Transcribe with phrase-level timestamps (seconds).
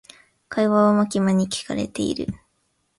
[0.49, 2.25] 会話はマキマに聞かれている。